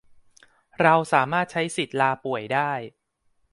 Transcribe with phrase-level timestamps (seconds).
[0.81, 2.71] เราสามารถใช้สิทธิ์ลาป่วยได้